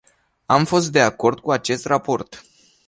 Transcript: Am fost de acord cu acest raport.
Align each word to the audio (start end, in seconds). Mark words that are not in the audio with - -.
Am 0.45 0.65
fost 0.65 0.91
de 0.91 1.01
acord 1.01 1.39
cu 1.39 1.51
acest 1.51 1.85
raport. 1.85 2.43